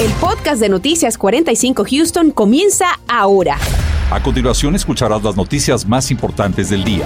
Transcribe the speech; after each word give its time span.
El 0.00 0.12
podcast 0.20 0.60
de 0.60 0.68
Noticias 0.68 1.18
45 1.18 1.84
Houston 1.90 2.30
comienza 2.30 3.00
ahora. 3.08 3.58
A 4.12 4.22
continuación 4.22 4.76
escucharás 4.76 5.24
las 5.24 5.36
noticias 5.36 5.84
más 5.88 6.12
importantes 6.12 6.70
del 6.70 6.84
día. 6.84 7.04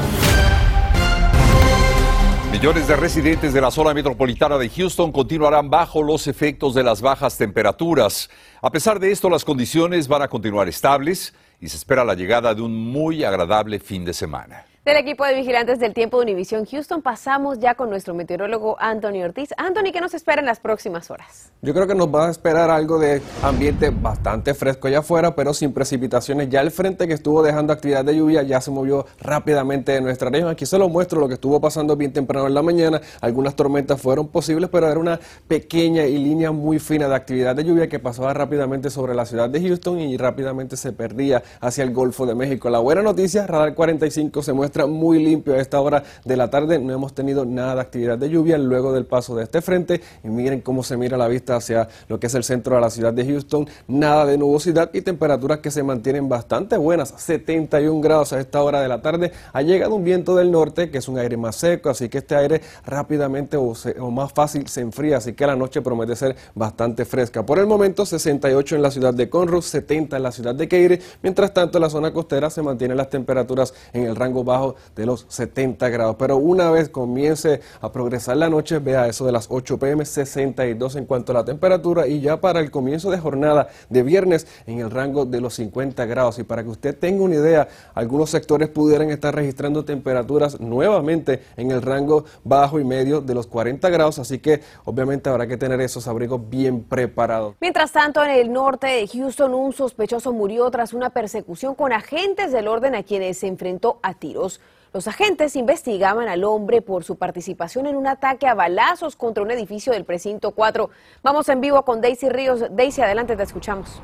Millones 2.52 2.86
de 2.86 2.96
residentes 2.96 3.54
de 3.54 3.62
la 3.62 3.70
zona 3.70 3.94
metropolitana 3.94 4.58
de 4.58 4.68
Houston 4.68 5.10
continuarán 5.10 5.70
bajo 5.70 6.02
los 6.02 6.26
efectos 6.26 6.74
de 6.74 6.82
las 6.82 7.00
bajas 7.00 7.38
temperaturas. 7.38 8.28
A 8.60 8.70
pesar 8.70 9.00
de 9.00 9.10
esto, 9.10 9.30
las 9.30 9.46
condiciones 9.46 10.06
van 10.06 10.20
a 10.20 10.28
continuar 10.28 10.68
estables 10.68 11.32
y 11.62 11.70
se 11.70 11.78
espera 11.78 12.04
la 12.04 12.12
llegada 12.12 12.54
de 12.54 12.60
un 12.60 12.76
muy 12.76 13.24
agradable 13.24 13.80
fin 13.80 14.04
de 14.04 14.12
semana. 14.12 14.66
Del 14.84 14.96
equipo 14.96 15.24
de 15.24 15.36
vigilantes 15.36 15.78
del 15.78 15.94
tiempo 15.94 16.16
de 16.16 16.24
Univisión 16.24 16.66
Houston 16.66 17.02
pasamos 17.02 17.60
ya 17.60 17.76
con 17.76 17.88
nuestro 17.88 18.14
meteorólogo 18.14 18.74
Anthony 18.80 19.22
Ortiz. 19.22 19.50
Anthony, 19.56 19.92
¿qué 19.92 20.00
nos 20.00 20.12
espera 20.12 20.40
en 20.40 20.46
las 20.46 20.58
próximas 20.58 21.08
horas? 21.08 21.52
Yo 21.62 21.72
creo 21.72 21.86
que 21.86 21.94
nos 21.94 22.12
va 22.12 22.26
a 22.26 22.30
esperar 22.32 22.68
algo 22.68 22.98
de 22.98 23.22
ambiente 23.44 23.90
bastante 23.90 24.54
fresco 24.54 24.88
allá 24.88 24.98
afuera, 24.98 25.36
pero 25.36 25.54
sin 25.54 25.72
precipitaciones. 25.72 26.48
Ya 26.48 26.60
el 26.62 26.72
frente 26.72 27.06
que 27.06 27.14
estuvo 27.14 27.44
dejando 27.44 27.72
actividad 27.72 28.04
de 28.04 28.16
lluvia 28.16 28.42
ya 28.42 28.60
se 28.60 28.72
movió 28.72 29.06
rápidamente 29.20 29.92
de 29.92 30.00
nuestra 30.00 30.30
región. 30.30 30.50
Aquí 30.50 30.66
se 30.66 30.76
lo 30.78 30.88
muestro 30.88 31.20
lo 31.20 31.28
que 31.28 31.34
estuvo 31.34 31.60
pasando 31.60 31.94
bien 31.94 32.12
temprano 32.12 32.48
en 32.48 32.54
la 32.54 32.62
mañana. 32.62 33.00
Algunas 33.20 33.54
tormentas 33.54 34.02
fueron 34.02 34.26
posibles, 34.26 34.68
pero 34.68 34.90
era 34.90 34.98
una 34.98 35.20
pequeña 35.46 36.06
y 36.06 36.18
línea 36.18 36.50
muy 36.50 36.80
fina 36.80 37.06
de 37.06 37.14
actividad 37.14 37.54
de 37.54 37.62
lluvia 37.62 37.88
que 37.88 38.00
pasaba 38.00 38.34
rápidamente 38.34 38.90
sobre 38.90 39.14
la 39.14 39.26
ciudad 39.26 39.48
de 39.48 39.60
Houston 39.60 40.00
y 40.00 40.16
rápidamente 40.16 40.76
se 40.76 40.90
perdía 40.90 41.40
hacia 41.60 41.84
el 41.84 41.92
Golfo 41.92 42.26
de 42.26 42.34
México. 42.34 42.68
La 42.68 42.80
buena 42.80 43.02
noticia, 43.02 43.46
Radar 43.46 43.76
45 43.76 44.42
se 44.42 44.52
muestra 44.52 44.71
muy 44.86 45.22
limpio 45.22 45.54
a 45.54 45.58
esta 45.58 45.80
hora 45.80 46.02
de 46.24 46.36
la 46.36 46.50
tarde. 46.50 46.78
No 46.78 46.92
hemos 46.92 47.14
tenido 47.14 47.44
nada 47.44 47.76
de 47.76 47.80
actividad 47.80 48.18
de 48.18 48.28
lluvia 48.28 48.58
luego 48.58 48.92
del 48.92 49.06
paso 49.06 49.36
de 49.36 49.44
este 49.44 49.60
frente. 49.60 50.00
Y 50.24 50.28
miren 50.28 50.60
cómo 50.60 50.82
se 50.82 50.96
mira 50.96 51.16
la 51.16 51.28
vista 51.28 51.56
hacia 51.56 51.88
lo 52.08 52.18
que 52.18 52.26
es 52.26 52.34
el 52.34 52.44
centro 52.44 52.74
de 52.74 52.80
la 52.80 52.90
ciudad 52.90 53.12
de 53.12 53.24
Houston. 53.24 53.68
Nada 53.88 54.26
de 54.26 54.38
nubosidad 54.38 54.90
y 54.92 55.02
temperaturas 55.02 55.58
que 55.58 55.70
se 55.70 55.82
mantienen 55.82 56.28
bastante 56.28 56.76
buenas. 56.76 57.14
71 57.16 58.00
grados 58.00 58.32
a 58.32 58.40
esta 58.40 58.62
hora 58.62 58.80
de 58.80 58.88
la 58.88 59.02
tarde. 59.02 59.32
Ha 59.52 59.62
llegado 59.62 59.94
un 59.94 60.04
viento 60.04 60.36
del 60.36 60.50
norte 60.50 60.90
que 60.90 60.98
es 60.98 61.08
un 61.08 61.18
aire 61.18 61.36
más 61.36 61.56
seco, 61.56 61.90
así 61.90 62.08
que 62.08 62.18
este 62.18 62.34
aire 62.36 62.60
rápidamente 62.84 63.56
o, 63.56 63.74
más 64.10 64.32
fácil 64.32 64.66
se 64.68 64.80
enfría. 64.80 65.18
Así 65.18 65.32
que 65.34 65.46
la 65.46 65.56
noche 65.56 65.82
promete 65.82 66.16
ser 66.16 66.36
bastante 66.54 67.04
fresca. 67.04 67.44
Por 67.44 67.58
el 67.58 67.66
momento 67.66 68.06
68 68.06 68.76
en 68.76 68.82
la 68.82 68.90
ciudad 68.90 69.14
de 69.14 69.28
Conroe, 69.28 69.62
70 69.62 70.16
en 70.16 70.22
la 70.22 70.32
ciudad 70.32 70.54
de 70.54 70.68
Keire. 70.68 71.00
Mientras 71.22 71.52
tanto 71.52 71.78
en 71.78 71.82
la 71.82 71.90
zona 71.90 72.12
costera 72.12 72.50
se 72.50 72.62
mantienen 72.62 72.96
las 72.96 73.10
temperaturas 73.10 73.74
en 73.92 74.04
el 74.04 74.16
rango 74.16 74.44
bajo 74.44 74.61
de 74.96 75.06
los 75.06 75.26
70 75.28 75.88
grados. 75.88 76.16
Pero 76.18 76.36
una 76.36 76.70
vez 76.70 76.88
comience 76.88 77.60
a 77.80 77.92
progresar 77.92 78.36
la 78.36 78.48
noche, 78.48 78.78
vea 78.78 79.06
eso 79.06 79.26
de 79.26 79.32
las 79.32 79.46
8 79.50 79.78
pm, 79.78 80.04
62 80.04 80.96
en 80.96 81.06
cuanto 81.06 81.32
a 81.32 81.36
la 81.36 81.44
temperatura 81.44 82.06
y 82.06 82.20
ya 82.20 82.40
para 82.40 82.60
el 82.60 82.70
comienzo 82.70 83.10
de 83.10 83.18
jornada 83.18 83.68
de 83.88 84.02
viernes 84.02 84.46
en 84.66 84.78
el 84.80 84.90
rango 84.90 85.24
de 85.24 85.40
los 85.40 85.54
50 85.54 86.04
grados. 86.06 86.38
Y 86.38 86.44
para 86.44 86.62
que 86.62 86.70
usted 86.70 86.98
tenga 86.98 87.22
una 87.22 87.36
idea, 87.36 87.68
algunos 87.94 88.30
sectores 88.30 88.68
pudieran 88.68 89.10
estar 89.10 89.34
registrando 89.34 89.84
temperaturas 89.84 90.60
nuevamente 90.60 91.42
en 91.56 91.70
el 91.70 91.82
rango 91.82 92.24
bajo 92.44 92.80
y 92.80 92.84
medio 92.84 93.20
de 93.20 93.34
los 93.34 93.46
40 93.46 93.88
grados, 93.90 94.18
así 94.18 94.38
que 94.38 94.60
obviamente 94.84 95.30
habrá 95.30 95.46
que 95.46 95.56
tener 95.56 95.80
esos 95.80 96.06
abrigos 96.08 96.40
bien 96.48 96.82
preparados. 96.82 97.54
Mientras 97.60 97.92
tanto, 97.92 98.22
en 98.24 98.30
el 98.30 98.52
norte 98.52 98.86
de 98.86 99.08
Houston, 99.08 99.54
un 99.54 99.72
sospechoso 99.72 100.32
murió 100.32 100.70
tras 100.70 100.92
una 100.92 101.10
persecución 101.10 101.74
con 101.74 101.92
agentes 101.92 102.52
del 102.52 102.68
orden 102.68 102.94
a 102.94 103.02
quienes 103.02 103.38
se 103.38 103.46
enfrentó 103.46 103.98
a 104.02 104.14
tiros. 104.14 104.51
Los 104.94 105.08
agentes 105.08 105.56
investigaban 105.56 106.28
al 106.28 106.44
hombre 106.44 106.82
por 106.82 107.02
su 107.02 107.16
participación 107.16 107.86
en 107.86 107.96
un 107.96 108.06
ataque 108.06 108.46
a 108.46 108.52
balazos 108.52 109.16
contra 109.16 109.42
un 109.42 109.50
edificio 109.50 109.90
del 109.94 110.04
precinto 110.04 110.50
4. 110.50 110.90
Vamos 111.22 111.48
en 111.48 111.62
vivo 111.62 111.82
con 111.82 112.02
Daisy 112.02 112.28
Ríos. 112.28 112.60
Daisy, 112.70 113.00
adelante, 113.00 113.34
te 113.34 113.42
escuchamos. 113.42 114.02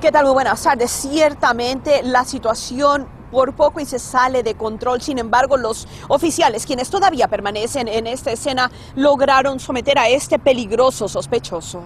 ¿Qué 0.00 0.10
tal? 0.10 0.24
Muy 0.24 0.34
buenas 0.34 0.60
tardes. 0.60 0.90
Ciertamente 0.90 2.02
la 2.02 2.24
situación 2.24 3.06
por 3.30 3.54
poco 3.54 3.78
y 3.78 3.86
se 3.86 4.00
sale 4.00 4.42
de 4.42 4.56
control. 4.56 5.00
Sin 5.00 5.20
embargo, 5.20 5.56
los 5.56 5.86
oficiales, 6.08 6.66
quienes 6.66 6.90
todavía 6.90 7.28
permanecen 7.28 7.86
en 7.86 8.08
esta 8.08 8.32
escena, 8.32 8.72
lograron 8.96 9.60
someter 9.60 10.00
a 10.00 10.08
este 10.08 10.40
peligroso 10.40 11.06
sospechoso. 11.06 11.84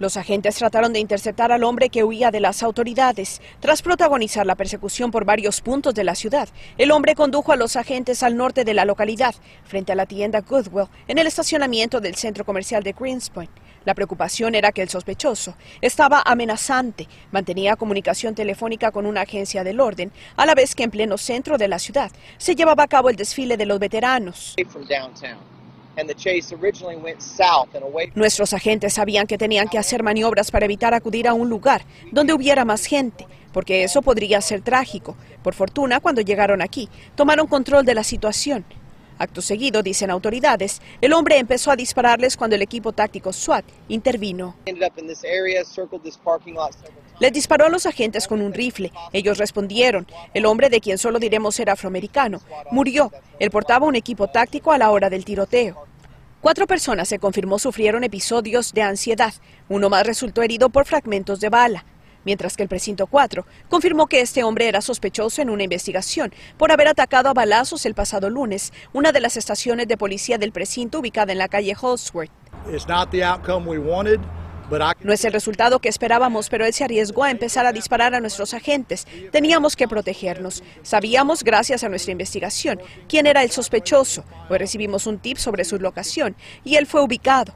Los 0.00 0.16
agentes 0.16 0.56
trataron 0.56 0.92
de 0.92 0.98
interceptar 0.98 1.52
al 1.52 1.62
hombre 1.62 1.88
que 1.88 2.02
huía 2.02 2.32
de 2.32 2.40
las 2.40 2.64
autoridades. 2.64 3.40
Tras 3.60 3.80
protagonizar 3.80 4.44
la 4.44 4.56
persecución 4.56 5.12
por 5.12 5.24
varios 5.24 5.60
puntos 5.60 5.94
de 5.94 6.02
la 6.02 6.16
ciudad, 6.16 6.48
el 6.78 6.90
hombre 6.90 7.14
condujo 7.14 7.52
a 7.52 7.56
los 7.56 7.76
agentes 7.76 8.24
al 8.24 8.36
norte 8.36 8.64
de 8.64 8.74
la 8.74 8.84
localidad, 8.84 9.36
frente 9.64 9.92
a 9.92 9.94
la 9.94 10.06
tienda 10.06 10.40
Goodwill, 10.40 10.88
en 11.06 11.18
el 11.18 11.28
estacionamiento 11.28 12.00
del 12.00 12.16
centro 12.16 12.44
comercial 12.44 12.82
de 12.82 12.92
Greenspoint. 12.92 13.50
La 13.84 13.94
preocupación 13.94 14.54
era 14.54 14.72
que 14.72 14.82
el 14.82 14.88
sospechoso 14.88 15.54
estaba 15.80 16.22
amenazante, 16.24 17.06
mantenía 17.30 17.76
comunicación 17.76 18.34
telefónica 18.34 18.90
con 18.90 19.06
una 19.06 19.20
agencia 19.20 19.62
del 19.62 19.78
orden, 19.78 20.10
a 20.36 20.46
la 20.46 20.54
vez 20.54 20.74
que 20.74 20.84
en 20.84 20.90
pleno 20.90 21.18
centro 21.18 21.56
de 21.56 21.68
la 21.68 21.78
ciudad 21.78 22.10
se 22.38 22.56
llevaba 22.56 22.84
a 22.84 22.88
cabo 22.88 23.10
el 23.10 23.16
desfile 23.16 23.56
de 23.56 23.66
los 23.66 23.78
veteranos. 23.78 24.56
Nuestros 28.14 28.52
agentes 28.52 28.94
sabían 28.94 29.26
que 29.26 29.38
tenían 29.38 29.68
que 29.68 29.78
hacer 29.78 30.02
maniobras 30.02 30.50
para 30.50 30.64
evitar 30.64 30.94
acudir 30.94 31.28
a 31.28 31.34
un 31.34 31.48
lugar 31.48 31.84
donde 32.10 32.32
hubiera 32.32 32.64
más 32.64 32.86
gente, 32.86 33.26
porque 33.52 33.84
eso 33.84 34.02
podría 34.02 34.40
ser 34.40 34.60
trágico. 34.62 35.16
Por 35.42 35.54
fortuna, 35.54 36.00
cuando 36.00 36.20
llegaron 36.20 36.62
aquí, 36.62 36.88
tomaron 37.14 37.46
control 37.46 37.84
de 37.84 37.94
la 37.94 38.04
situación. 38.04 38.64
Acto 39.18 39.40
seguido, 39.40 39.82
dicen 39.82 40.10
autoridades, 40.10 40.82
el 41.00 41.12
hombre 41.12 41.38
empezó 41.38 41.70
a 41.70 41.76
dispararles 41.76 42.36
cuando 42.36 42.56
el 42.56 42.62
equipo 42.62 42.92
táctico 42.92 43.32
SWAT 43.32 43.64
intervino. 43.88 44.56
Le 47.20 47.30
disparó 47.30 47.66
a 47.66 47.68
los 47.68 47.86
agentes 47.86 48.26
con 48.26 48.40
un 48.40 48.52
rifle. 48.52 48.92
Ellos 49.12 49.38
respondieron. 49.38 50.06
El 50.32 50.46
hombre, 50.46 50.68
de 50.68 50.80
quien 50.80 50.98
solo 50.98 51.18
diremos 51.18 51.58
era 51.60 51.74
afroamericano, 51.74 52.40
murió. 52.70 53.12
Él 53.38 53.50
portaba 53.50 53.86
un 53.86 53.94
equipo 53.94 54.28
táctico 54.28 54.72
a 54.72 54.78
la 54.78 54.90
hora 54.90 55.10
del 55.10 55.24
tiroteo. 55.24 55.86
Cuatro 56.40 56.66
personas 56.66 57.08
se 57.08 57.18
confirmó 57.18 57.58
sufrieron 57.58 58.04
episodios 58.04 58.74
de 58.74 58.82
ansiedad. 58.82 59.32
Uno 59.68 59.88
más 59.88 60.06
resultó 60.06 60.42
herido 60.42 60.68
por 60.68 60.84
fragmentos 60.84 61.40
de 61.40 61.48
bala. 61.48 61.84
Mientras 62.24 62.56
que 62.56 62.62
el 62.62 62.68
precinto 62.68 63.06
4 63.06 63.46
confirmó 63.68 64.06
que 64.06 64.20
este 64.20 64.44
hombre 64.44 64.66
era 64.66 64.80
sospechoso 64.80 65.42
en 65.42 65.50
una 65.50 65.62
investigación 65.62 66.32
por 66.56 66.72
haber 66.72 66.88
atacado 66.88 67.28
a 67.28 67.34
balazos 67.34 67.84
el 67.86 67.94
pasado 67.94 68.30
lunes 68.30 68.72
una 68.92 69.12
de 69.12 69.20
las 69.20 69.36
estaciones 69.36 69.88
de 69.88 69.96
policía 69.96 70.38
del 70.38 70.52
precinto 70.52 71.00
ubicada 71.00 71.32
en 71.32 71.38
la 71.38 71.48
calle 71.48 71.76
Holsworth. 71.80 72.30
No 75.02 75.12
es 75.12 75.24
el 75.24 75.32
resultado 75.32 75.78
que 75.78 75.88
esperábamos, 75.88 76.48
pero 76.48 76.64
él 76.64 76.72
se 76.72 76.84
arriesgó 76.84 77.24
a 77.24 77.30
empezar 77.30 77.66
a 77.66 77.72
disparar 77.72 78.14
a 78.14 78.20
nuestros 78.20 78.54
agentes. 78.54 79.06
Teníamos 79.30 79.76
que 79.76 79.88
protegernos. 79.88 80.62
Sabíamos, 80.82 81.44
gracias 81.44 81.84
a 81.84 81.88
nuestra 81.88 82.12
investigación, 82.12 82.80
quién 83.08 83.26
era 83.26 83.42
el 83.42 83.50
sospechoso. 83.50 84.24
Hoy 84.48 84.58
recibimos 84.58 85.06
un 85.06 85.18
tip 85.18 85.38
sobre 85.38 85.64
su 85.64 85.78
locación 85.78 86.36
y 86.64 86.76
él 86.76 86.86
fue 86.86 87.02
ubicado. 87.02 87.54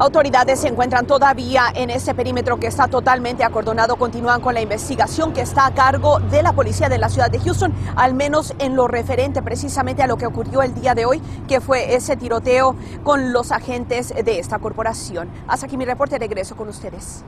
Autoridades 0.00 0.60
se 0.60 0.68
encuentran 0.68 1.06
todavía 1.06 1.64
en 1.74 1.90
ese 1.90 2.14
perímetro 2.14 2.58
que 2.58 2.68
está 2.68 2.88
totalmente 2.88 3.44
acordonado. 3.44 3.96
Continúan 3.96 4.40
con 4.40 4.54
la 4.54 4.62
investigación 4.62 5.34
que 5.34 5.42
está 5.42 5.66
a 5.66 5.74
cargo 5.74 6.20
de 6.20 6.42
la 6.42 6.54
policía 6.54 6.88
de 6.88 6.96
la 6.96 7.10
ciudad 7.10 7.30
de 7.30 7.38
Houston, 7.38 7.74
al 7.96 8.14
menos 8.14 8.54
en 8.60 8.76
lo 8.76 8.88
referente 8.88 9.42
precisamente 9.42 10.02
a 10.02 10.06
lo 10.06 10.16
que 10.16 10.24
ocurrió 10.24 10.62
el 10.62 10.72
día 10.74 10.94
de 10.94 11.04
hoy, 11.04 11.20
que 11.46 11.60
fue 11.60 11.94
ese 11.94 12.16
tiroteo 12.16 12.76
con 13.04 13.34
los 13.34 13.52
agentes 13.52 14.08
de 14.08 14.38
esta 14.38 14.58
corporación. 14.58 15.28
Hasta 15.46 15.66
aquí 15.66 15.76
mi 15.76 15.84
reporte. 15.84 16.18
Regreso 16.18 16.56
con 16.56 16.70
ustedes. 16.70 17.22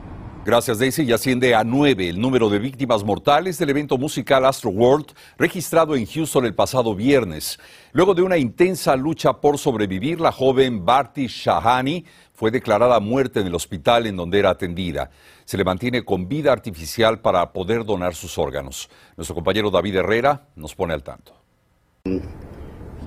Gracias, 0.45 0.77
Daisy. 0.77 1.03
Y 1.03 1.13
asciende 1.13 1.55
a 1.55 1.63
nueve 1.63 2.09
el 2.09 2.19
número 2.19 2.49
de 2.49 2.59
víctimas 2.59 3.03
mortales 3.03 3.57
del 3.59 3.69
evento 3.69 3.97
musical 3.97 4.43
Astro 4.45 4.71
World 4.71 5.13
registrado 5.37 5.95
en 5.95 6.05
Houston 6.05 6.45
el 6.45 6.53
pasado 6.53 6.95
viernes. 6.95 7.59
Luego 7.93 8.13
de 8.13 8.23
una 8.23 8.35
intensa 8.35 8.95
lucha 8.97 9.31
por 9.33 9.57
sobrevivir, 9.57 10.19
la 10.19 10.33
joven 10.33 10.83
Barty 10.83 11.27
Shahani 11.27 12.03
fue 12.33 12.51
declarada 12.51 12.99
muerta 12.99 13.39
en 13.39 13.47
el 13.47 13.55
hospital 13.55 14.07
en 14.07 14.17
donde 14.17 14.39
era 14.39 14.49
atendida. 14.49 15.09
Se 15.45 15.57
le 15.57 15.63
mantiene 15.63 16.03
con 16.03 16.27
vida 16.27 16.51
artificial 16.51 17.21
para 17.21 17.53
poder 17.53 17.85
donar 17.85 18.15
sus 18.15 18.37
órganos. 18.37 18.89
Nuestro 19.15 19.35
compañero 19.35 19.71
David 19.71 19.97
Herrera 19.97 20.47
nos 20.55 20.75
pone 20.75 20.93
al 20.93 21.03
tanto. 21.03 21.33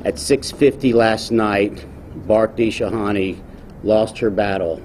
At 0.04 0.16
6:50 0.16 0.94
last 0.94 1.30
night, 1.30 1.80
Barty 2.26 2.70
Shahani 2.70 3.36
lost 3.82 4.22
her 4.22 4.30
battle 4.30 4.80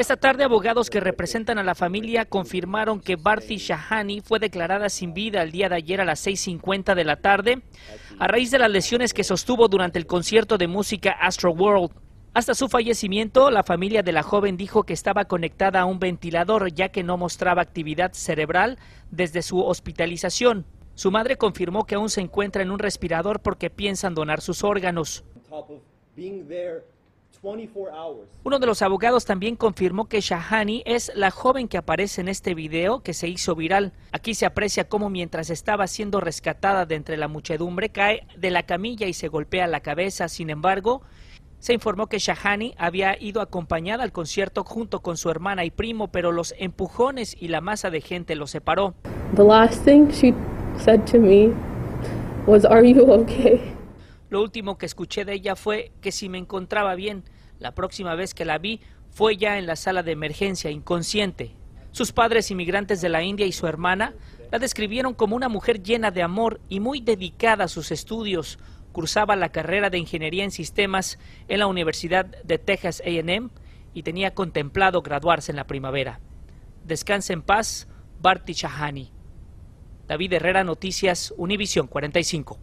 esta 0.00 0.16
tarde, 0.16 0.44
abogados 0.44 0.88
que 0.88 0.98
representan 0.98 1.58
a 1.58 1.62
la 1.62 1.74
familia 1.74 2.24
confirmaron 2.24 3.00
que 3.00 3.16
Barty 3.16 3.58
Shahani 3.58 4.22
fue 4.22 4.38
declarada 4.38 4.88
sin 4.88 5.12
vida 5.12 5.42
el 5.42 5.50
día 5.50 5.68
de 5.68 5.74
ayer 5.74 6.00
a 6.00 6.06
las 6.06 6.26
6.50 6.26 6.94
de 6.94 7.04
la 7.04 7.16
tarde 7.16 7.62
a 8.18 8.26
raíz 8.26 8.50
de 8.50 8.58
las 8.58 8.70
lesiones 8.70 9.12
que 9.12 9.24
sostuvo 9.24 9.68
durante 9.68 9.98
el 9.98 10.06
concierto 10.06 10.56
de 10.56 10.68
música 10.68 11.10
Astro 11.10 11.50
World. 11.52 11.90
Hasta 12.32 12.54
su 12.54 12.68
fallecimiento, 12.68 13.50
la 13.50 13.64
familia 13.64 14.04
de 14.04 14.12
la 14.12 14.22
joven 14.22 14.56
dijo 14.56 14.84
que 14.84 14.92
estaba 14.92 15.24
conectada 15.24 15.80
a 15.80 15.84
un 15.84 15.98
ventilador 15.98 16.72
ya 16.72 16.90
que 16.90 17.02
no 17.02 17.16
mostraba 17.16 17.60
actividad 17.60 18.12
cerebral 18.12 18.78
desde 19.10 19.42
su 19.42 19.60
hospitalización. 19.60 20.64
Su 20.94 21.10
madre 21.10 21.36
confirmó 21.36 21.86
que 21.86 21.96
aún 21.96 22.08
se 22.08 22.20
encuentra 22.20 22.62
en 22.62 22.70
un 22.70 22.78
respirador 22.78 23.40
porque 23.40 23.68
piensan 23.68 24.14
donar 24.14 24.42
sus 24.42 24.62
órganos. 24.62 25.24
Uno 28.44 28.58
de 28.58 28.66
los 28.66 28.82
abogados 28.82 29.24
también 29.24 29.56
confirmó 29.56 30.08
que 30.08 30.20
Shahani 30.20 30.84
es 30.86 31.10
la 31.16 31.32
joven 31.32 31.66
que 31.66 31.78
aparece 31.78 32.20
en 32.20 32.28
este 32.28 32.54
video 32.54 33.02
que 33.02 33.14
se 33.14 33.26
hizo 33.26 33.56
viral. 33.56 33.92
Aquí 34.12 34.34
se 34.34 34.46
aprecia 34.46 34.88
cómo 34.88 35.10
mientras 35.10 35.50
estaba 35.50 35.88
siendo 35.88 36.20
rescatada 36.20 36.86
de 36.86 36.94
entre 36.94 37.16
la 37.16 37.26
muchedumbre 37.26 37.88
cae 37.88 38.28
de 38.36 38.50
la 38.50 38.64
camilla 38.64 39.08
y 39.08 39.14
se 39.14 39.26
golpea 39.26 39.66
la 39.66 39.80
cabeza. 39.80 40.28
Sin 40.28 40.50
embargo, 40.50 41.02
se 41.60 41.74
informó 41.74 42.08
que 42.08 42.18
Shahani 42.18 42.74
había 42.78 43.16
ido 43.22 43.40
acompañada 43.40 44.02
al 44.02 44.12
concierto 44.12 44.64
junto 44.64 45.00
con 45.00 45.16
su 45.16 45.30
hermana 45.30 45.64
y 45.64 45.70
primo, 45.70 46.08
pero 46.08 46.32
los 46.32 46.54
empujones 46.58 47.36
y 47.38 47.48
la 47.48 47.60
masa 47.60 47.90
de 47.90 48.00
gente 48.00 48.34
los 48.34 48.50
separó. 48.50 48.94
The 49.36 49.44
last 49.44 49.84
thing 49.84 50.08
she 50.08 50.34
said 50.78 51.02
to 51.12 51.18
me 51.18 51.50
was, 52.46 52.64
"Are 52.64 52.82
you 52.82 53.10
okay?" 53.12 53.60
Lo 54.30 54.42
último 54.42 54.78
que 54.78 54.86
escuché 54.86 55.24
de 55.24 55.34
ella 55.34 55.54
fue 55.54 55.92
que 56.00 56.12
si 56.12 56.28
me 56.28 56.38
encontraba 56.38 56.94
bien, 56.94 57.24
la 57.58 57.74
próxima 57.74 58.14
vez 58.14 58.32
que 58.32 58.44
la 58.44 58.58
vi 58.58 58.80
fue 59.10 59.36
ya 59.36 59.58
en 59.58 59.66
la 59.66 59.76
sala 59.76 60.02
de 60.02 60.12
emergencia, 60.12 60.70
inconsciente. 60.70 61.56
Sus 61.92 62.12
padres 62.12 62.50
inmigrantes 62.50 63.00
de 63.00 63.08
la 63.08 63.22
India 63.22 63.44
y 63.44 63.52
su 63.52 63.66
hermana 63.66 64.14
la 64.50 64.58
describieron 64.58 65.14
como 65.14 65.36
una 65.36 65.48
mujer 65.48 65.82
llena 65.82 66.10
de 66.10 66.22
amor 66.22 66.60
y 66.68 66.80
muy 66.80 67.00
dedicada 67.00 67.64
a 67.64 67.68
sus 67.68 67.90
estudios. 67.90 68.58
Cursaba 68.92 69.36
la 69.36 69.50
carrera 69.50 69.90
de 69.90 69.98
Ingeniería 69.98 70.44
en 70.44 70.50
Sistemas 70.50 71.18
en 71.48 71.58
la 71.58 71.66
Universidad 71.66 72.26
de 72.26 72.58
Texas 72.58 73.02
AM 73.06 73.50
y 73.94 74.02
tenía 74.02 74.34
contemplado 74.34 75.02
graduarse 75.02 75.52
en 75.52 75.56
la 75.56 75.66
primavera. 75.66 76.20
Descanse 76.84 77.32
en 77.32 77.42
paz, 77.42 77.88
Barty 78.20 78.52
Shahani. 78.52 79.12
David 80.06 80.32
Herrera, 80.32 80.64
Noticias, 80.64 81.32
Univisión 81.36 81.86
45. 81.86 82.58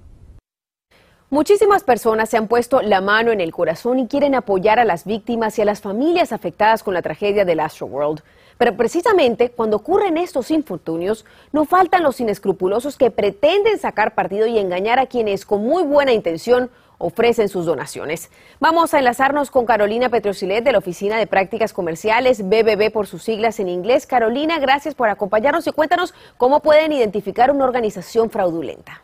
Muchísimas 1.29 1.83
personas 1.83 2.29
se 2.29 2.37
han 2.37 2.47
puesto 2.47 2.81
la 2.81 3.01
mano 3.01 3.33
en 3.33 3.41
el 3.41 3.51
corazón 3.51 3.99
y 3.99 4.07
quieren 4.07 4.33
apoyar 4.33 4.79
a 4.79 4.85
las 4.85 5.03
víctimas 5.03 5.59
y 5.59 5.61
a 5.61 5.65
las 5.65 5.81
familias 5.81 6.31
afectadas 6.31 6.83
con 6.83 6.93
la 6.93 7.01
tragedia 7.01 7.43
del 7.43 7.59
Astroworld. 7.59 8.21
Pero 8.57 8.75
precisamente 8.75 9.51
cuando 9.51 9.77
ocurren 9.77 10.17
estos 10.17 10.51
infortunios, 10.51 11.25
no 11.51 11.65
faltan 11.65 12.03
los 12.03 12.19
inescrupulosos 12.19 12.97
que 12.97 13.11
pretenden 13.11 13.79
sacar 13.79 14.15
partido 14.15 14.47
y 14.47 14.57
engañar 14.57 14.99
a 14.99 15.05
quienes 15.05 15.45
con 15.45 15.63
muy 15.63 15.83
buena 15.83 16.13
intención 16.13 16.69
ofrecen 16.97 17.49
sus 17.49 17.65
donaciones. 17.65 18.31
Vamos 18.59 18.93
a 18.93 18.99
enlazarnos 18.99 19.51
con 19.51 19.65
Carolina 19.65 20.09
Petrosilet 20.09 20.63
de 20.63 20.71
la 20.71 20.79
Oficina 20.79 21.17
de 21.17 21.27
Prácticas 21.27 21.73
Comerciales, 21.73 22.43
BBB 22.43 22.91
por 22.91 23.07
sus 23.07 23.23
siglas 23.23 23.59
en 23.59 23.69
inglés. 23.69 24.07
Carolina, 24.07 24.57
gracias 24.59 24.95
por 24.95 25.09
acompañarnos 25.09 25.67
y 25.67 25.71
cuéntanos 25.71 26.13
cómo 26.37 26.61
pueden 26.61 26.91
identificar 26.91 27.51
una 27.51 27.65
organización 27.65 28.31
fraudulenta. 28.31 29.03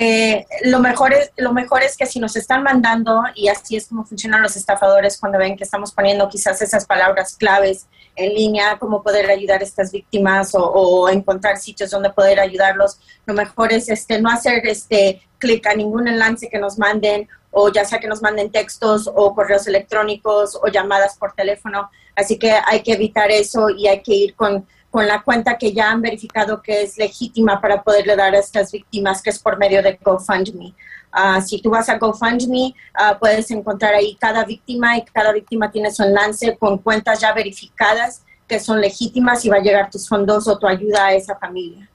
Eh, 0.00 0.46
lo, 0.62 0.78
mejor 0.78 1.12
es, 1.12 1.32
lo 1.36 1.52
mejor 1.52 1.82
es 1.82 1.96
que 1.96 2.06
si 2.06 2.20
nos 2.20 2.36
están 2.36 2.62
mandando, 2.62 3.20
y 3.34 3.48
así 3.48 3.76
es 3.76 3.88
como 3.88 4.04
funcionan 4.04 4.42
los 4.42 4.56
estafadores 4.56 5.18
cuando 5.18 5.38
ven 5.38 5.56
que 5.56 5.64
estamos 5.64 5.92
poniendo 5.92 6.28
quizás 6.28 6.62
esas 6.62 6.86
palabras 6.86 7.36
claves 7.36 7.88
en 8.18 8.34
línea, 8.34 8.78
cómo 8.78 9.02
poder 9.02 9.30
ayudar 9.30 9.60
a 9.60 9.64
estas 9.64 9.92
víctimas 9.92 10.52
o, 10.54 11.08
encontrar 11.08 11.56
sitios 11.56 11.90
donde 11.90 12.10
poder 12.10 12.40
ayudarlos, 12.40 12.98
lo 13.26 13.34
mejor 13.34 13.72
es 13.72 13.88
este, 13.88 14.20
no 14.20 14.28
hacer 14.28 14.66
este 14.66 15.22
clic 15.38 15.66
a 15.66 15.74
ningún 15.74 16.08
enlace 16.08 16.48
que 16.48 16.58
nos 16.58 16.78
manden 16.78 17.28
o 17.50 17.72
ya 17.72 17.84
sea 17.84 17.98
que 17.98 18.08
nos 18.08 18.20
manden 18.20 18.50
textos 18.50 19.10
o 19.12 19.34
correos 19.34 19.66
electrónicos 19.66 20.58
o 20.60 20.68
llamadas 20.68 21.16
por 21.16 21.32
teléfono. 21.32 21.90
Así 22.14 22.38
que 22.38 22.52
hay 22.66 22.82
que 22.82 22.92
evitar 22.92 23.30
eso 23.30 23.70
y 23.70 23.86
hay 23.86 24.02
que 24.02 24.14
ir 24.14 24.34
con 24.34 24.66
con 24.90 25.06
la 25.06 25.22
cuenta 25.22 25.58
que 25.58 25.72
ya 25.72 25.90
han 25.90 26.00
verificado 26.00 26.62
que 26.62 26.82
es 26.82 26.96
legítima 26.96 27.60
para 27.60 27.82
poderle 27.82 28.16
dar 28.16 28.34
a 28.34 28.38
estas 28.38 28.72
víctimas, 28.72 29.22
que 29.22 29.30
es 29.30 29.38
por 29.38 29.58
medio 29.58 29.82
de 29.82 29.98
GoFundMe. 30.02 30.74
Uh, 31.12 31.40
si 31.40 31.60
tú 31.60 31.70
vas 31.70 31.88
a 31.88 31.98
GoFundMe, 31.98 32.74
uh, 32.94 33.18
puedes 33.18 33.50
encontrar 33.50 33.94
ahí 33.94 34.16
cada 34.20 34.44
víctima 34.44 34.96
y 34.96 35.04
cada 35.04 35.32
víctima 35.32 35.70
tiene 35.70 35.90
su 35.90 36.02
enlace 36.02 36.56
con 36.56 36.78
cuentas 36.78 37.20
ya 37.20 37.32
verificadas 37.32 38.22
que 38.46 38.58
son 38.58 38.80
legítimas 38.80 39.44
y 39.44 39.50
va 39.50 39.56
a 39.56 39.60
llegar 39.60 39.90
tus 39.90 40.08
fondos 40.08 40.48
o 40.48 40.58
tu 40.58 40.66
ayuda 40.66 41.06
a 41.06 41.12
esa 41.12 41.36
familia. 41.36 41.88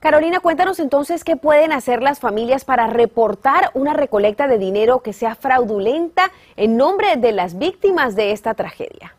Carolina, 0.00 0.40
cuéntanos 0.40 0.80
entonces 0.80 1.22
qué 1.22 1.36
pueden 1.36 1.72
hacer 1.72 2.02
las 2.02 2.18
familias 2.18 2.64
para 2.64 2.88
reportar 2.88 3.70
una 3.72 3.92
recolecta 3.92 4.48
de 4.48 4.58
dinero 4.58 5.00
que 5.00 5.12
sea 5.12 5.36
fraudulenta 5.36 6.32
en 6.56 6.76
nombre 6.76 7.16
de 7.16 7.30
las 7.30 7.56
víctimas 7.56 8.16
de 8.16 8.32
esta 8.32 8.54
tragedia. 8.54 9.14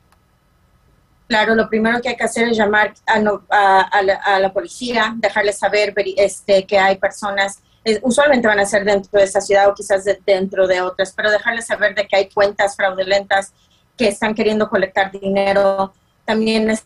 Claro, 1.28 1.56
lo 1.56 1.70
primero 1.70 2.02
que 2.02 2.10
hay 2.10 2.16
que 2.16 2.24
hacer 2.24 2.50
es 2.50 2.58
llamar 2.58 2.94
a, 3.06 4.40
la, 4.40 4.54
policía, 4.54 5.14
dejarles 5.18 5.58
saber 5.58 5.94
este, 6.18 6.66
que 6.66 6.78
hay 6.78 6.98
personas, 6.98 7.62
usualmente 8.02 8.48
van 8.48 8.60
a 8.60 8.66
ser 8.66 8.84
dentro 8.84 9.20
de 9.20 9.26
esa 9.26 9.42
ciudad 9.42 9.68
o 9.70 9.74
quizás 9.74 10.06
dentro 10.26 10.68
de 10.68 10.82
otras, 10.82 11.14
pero 11.14 11.32
dejarles 11.32 11.66
saber 11.66 11.96
de 11.96 12.08
que 12.08 12.16
hay 12.16 12.30
cuentas 12.30 12.76
fraudulentas 12.76 13.54
que 13.98 14.08
están 14.08 14.34
queriendo 14.34 14.70
colectar 14.70 15.12
dinero. 15.12 15.94
También 16.26 16.70
es 16.70 16.86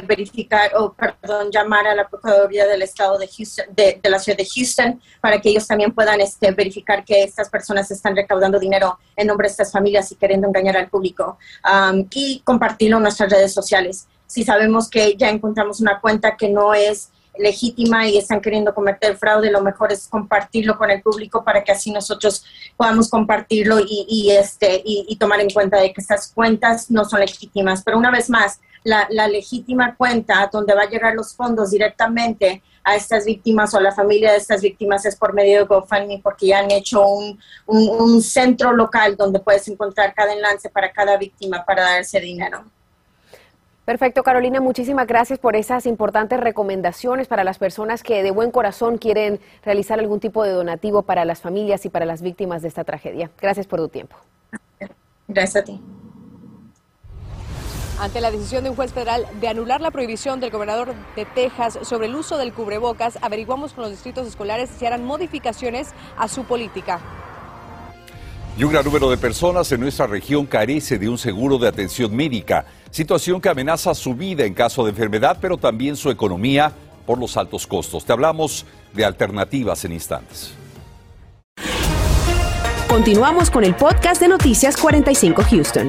verificar 0.00 0.72
o, 0.76 0.94
perdón, 0.94 1.50
llamar 1.52 1.86
a 1.86 1.94
la 1.94 2.08
Procuraduría 2.08 2.66
del 2.66 2.82
Estado 2.82 3.18
de 3.18 3.28
Houston, 3.28 3.66
de, 3.74 4.00
la 4.04 4.18
ciudad 4.18 4.38
de 4.38 4.46
Houston, 4.46 5.00
para 5.20 5.40
que 5.40 5.50
ellos 5.50 5.66
también 5.66 5.92
puedan 5.92 6.20
este, 6.20 6.50
verificar 6.52 7.04
que 7.04 7.22
estas 7.22 7.50
personas 7.50 7.90
están 7.90 8.16
recaudando 8.16 8.58
dinero 8.58 8.98
en 9.14 9.26
nombre 9.26 9.46
de 9.46 9.52
estas 9.52 9.70
familias 9.70 10.10
y 10.10 10.16
queriendo 10.16 10.48
engañar 10.48 10.76
al 10.76 10.88
público 10.88 11.38
um, 11.64 12.06
y 12.10 12.40
compartirlo 12.40 12.96
en 12.96 13.02
nuestras 13.02 13.30
redes 13.30 13.52
sociales. 13.52 14.06
Si 14.26 14.42
sabemos 14.42 14.88
que 14.88 15.16
ya 15.16 15.28
encontramos 15.28 15.80
una 15.80 16.00
cuenta 16.00 16.36
que 16.36 16.48
no 16.48 16.72
es 16.72 17.10
legítima 17.36 18.08
y 18.08 18.16
están 18.16 18.40
queriendo 18.40 18.74
cometer 18.74 19.16
fraude, 19.16 19.50
lo 19.50 19.60
mejor 19.60 19.92
es 19.92 20.08
compartirlo 20.08 20.78
con 20.78 20.90
el 20.90 21.02
público 21.02 21.44
para 21.44 21.62
que 21.62 21.72
así 21.72 21.90
nosotros 21.90 22.44
podamos 22.76 23.10
compartirlo 23.10 23.80
y, 23.80 24.06
y 24.08 24.30
este, 24.30 24.80
y, 24.84 25.04
y 25.08 25.16
tomar 25.16 25.40
en 25.40 25.50
cuenta 25.50 25.78
de 25.78 25.92
que 25.92 26.00
estas 26.00 26.32
cuentas 26.32 26.90
no 26.90 27.04
son 27.04 27.20
legítimas. 27.20 27.82
Pero 27.84 27.98
una 27.98 28.10
vez 28.10 28.30
más, 28.30 28.60
la, 28.84 29.28
legítima 29.28 29.96
cuenta 29.96 30.48
donde 30.52 30.74
va 30.74 30.82
a 30.82 30.88
llegar 30.88 31.14
los 31.14 31.34
fondos 31.34 31.70
directamente 31.70 32.62
a 32.84 32.94
estas 32.94 33.24
víctimas 33.24 33.72
o 33.72 33.78
a 33.78 33.80
la 33.80 33.92
familia 33.92 34.32
de 34.32 34.36
estas 34.36 34.60
víctimas 34.60 35.06
es 35.06 35.16
por 35.16 35.32
medio 35.32 35.60
de 35.60 35.64
GoFundMe 35.64 36.20
porque 36.22 36.48
ya 36.48 36.58
han 36.58 36.70
hecho 36.70 37.06
un, 37.06 37.40
un, 37.66 38.22
centro 38.22 38.74
local 38.74 39.16
donde 39.16 39.40
puedes 39.40 39.66
encontrar 39.68 40.12
cada 40.14 40.34
enlace 40.34 40.68
para 40.68 40.92
cada 40.92 41.16
víctima 41.16 41.64
para 41.64 41.82
dar 41.82 42.00
ese 42.02 42.20
dinero. 42.20 42.62
Perfecto, 43.86 44.22
Carolina, 44.22 44.60
muchísimas 44.60 45.06
gracias 45.06 45.38
por 45.38 45.56
esas 45.56 45.84
importantes 45.86 46.40
recomendaciones 46.40 47.26
para 47.26 47.44
las 47.44 47.58
personas 47.58 48.02
que 48.02 48.22
de 48.22 48.30
buen 48.30 48.50
corazón 48.50 48.96
quieren 48.98 49.40
realizar 49.62 49.98
algún 49.98 50.20
tipo 50.20 50.42
de 50.42 50.50
donativo 50.50 51.02
para 51.02 51.24
las 51.24 51.40
familias 51.40 51.84
y 51.84 51.90
para 51.90 52.06
las 52.06 52.22
víctimas 52.22 52.62
de 52.62 52.68
esta 52.68 52.84
tragedia. 52.84 53.30
Gracias 53.40 53.66
por 53.66 53.80
tu 53.80 53.88
tiempo. 53.88 54.16
Gracias 55.28 55.56
a 55.56 55.64
ti. 55.64 55.80
Ante 57.98 58.20
la 58.20 58.32
decisión 58.32 58.64
de 58.64 58.70
un 58.70 58.76
juez 58.76 58.92
federal 58.92 59.26
de 59.40 59.48
anular 59.48 59.80
la 59.80 59.92
prohibición 59.92 60.40
del 60.40 60.50
gobernador 60.50 60.94
de 61.14 61.24
Texas 61.24 61.78
sobre 61.82 62.08
el 62.08 62.16
uso 62.16 62.36
del 62.36 62.52
cubrebocas, 62.52 63.18
averiguamos 63.22 63.72
con 63.72 63.82
los 63.82 63.92
distritos 63.92 64.26
escolares 64.26 64.68
si 64.76 64.84
harán 64.84 65.04
modificaciones 65.04 65.88
a 66.16 66.26
su 66.26 66.44
política. 66.44 67.00
Y 68.58 68.64
un 68.64 68.72
gran 68.72 68.84
número 68.84 69.10
de 69.10 69.16
personas 69.16 69.70
en 69.72 69.80
nuestra 69.80 70.06
región 70.06 70.46
carece 70.46 70.98
de 70.98 71.08
un 71.08 71.18
seguro 71.18 71.56
de 71.58 71.68
atención 71.68 72.14
médica, 72.14 72.66
situación 72.90 73.40
que 73.40 73.48
amenaza 73.48 73.94
su 73.94 74.14
vida 74.14 74.44
en 74.44 74.54
caso 74.54 74.84
de 74.84 74.90
enfermedad, 74.90 75.38
pero 75.40 75.56
también 75.56 75.96
su 75.96 76.10
economía 76.10 76.72
por 77.06 77.18
los 77.18 77.36
altos 77.36 77.66
costos. 77.66 78.04
Te 78.04 78.12
hablamos 78.12 78.66
de 78.92 79.04
alternativas 79.04 79.84
en 79.84 79.92
instantes. 79.92 80.52
Continuamos 82.88 83.50
con 83.50 83.64
el 83.64 83.74
podcast 83.74 84.20
de 84.20 84.28
Noticias 84.28 84.76
45 84.76 85.42
Houston. 85.50 85.88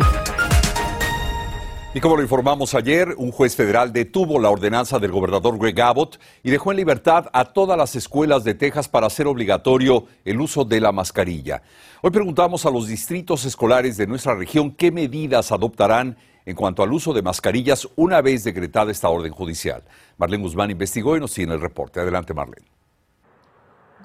Y 1.95 2.01
como 2.01 2.17
lo 2.17 2.23
informamos 2.23 2.73
ayer, 2.73 3.15
un 3.15 3.31
juez 3.31 3.55
federal 3.55 3.93
detuvo 3.93 4.37
la 4.37 4.49
ordenanza 4.49 4.99
del 4.99 5.13
gobernador 5.13 5.57
Greg 5.57 5.79
Abbott 5.79 6.19
y 6.43 6.51
dejó 6.51 6.71
en 6.71 6.77
libertad 6.79 7.27
a 7.31 7.45
todas 7.45 7.77
las 7.77 7.95
escuelas 7.95 8.43
de 8.43 8.53
Texas 8.53 8.89
para 8.89 9.07
hacer 9.07 9.27
obligatorio 9.27 10.05
el 10.25 10.41
uso 10.41 10.65
de 10.65 10.81
la 10.81 10.91
mascarilla. 10.91 11.61
Hoy 12.01 12.11
preguntamos 12.11 12.65
a 12.65 12.69
los 12.69 12.89
distritos 12.89 13.45
escolares 13.45 13.95
de 13.95 14.07
nuestra 14.07 14.35
región 14.35 14.71
qué 14.71 14.91
medidas 14.91 15.53
adoptarán 15.53 16.17
en 16.45 16.57
cuanto 16.57 16.83
al 16.83 16.91
uso 16.91 17.13
de 17.13 17.21
mascarillas 17.21 17.87
una 17.95 18.21
vez 18.21 18.43
decretada 18.43 18.91
esta 18.91 19.07
orden 19.07 19.31
judicial. 19.31 19.81
Marlene 20.17 20.43
Guzmán 20.43 20.71
investigó 20.71 21.15
y 21.15 21.21
nos 21.21 21.33
tiene 21.33 21.53
el 21.53 21.61
reporte. 21.61 22.01
Adelante, 22.01 22.33
Marlene. 22.33 22.74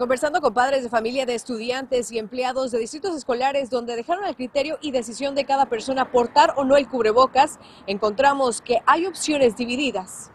Conversando 0.00 0.40
con 0.40 0.54
padres 0.54 0.82
de 0.82 0.88
familia 0.88 1.26
de 1.26 1.34
estudiantes 1.34 2.10
y 2.10 2.18
empleados 2.18 2.70
de 2.70 2.78
distritos 2.78 3.14
escolares 3.14 3.68
donde 3.68 3.96
dejaron 3.96 4.24
el 4.24 4.34
criterio 4.34 4.78
y 4.80 4.92
decisión 4.92 5.34
de 5.34 5.44
cada 5.44 5.66
persona 5.66 6.10
portar 6.10 6.54
o 6.56 6.64
no 6.64 6.78
el 6.78 6.88
cubrebocas, 6.88 7.58
encontramos 7.86 8.62
que 8.62 8.78
hay 8.86 9.04
opciones 9.04 9.58
divididas. 9.58 10.30